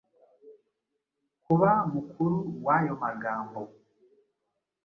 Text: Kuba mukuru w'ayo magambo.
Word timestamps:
Kuba 1.45 1.69
mukuru 1.93 2.37
w'ayo 2.65 2.93
magambo. 3.03 3.61